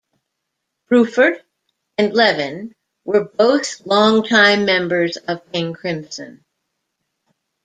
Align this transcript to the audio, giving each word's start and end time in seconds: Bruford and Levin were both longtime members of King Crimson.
Bruford 0.91 1.43
and 1.99 2.11
Levin 2.11 2.73
were 3.05 3.23
both 3.25 3.85
longtime 3.85 4.65
members 4.65 5.15
of 5.17 5.41
King 5.51 5.73
Crimson. 5.75 6.43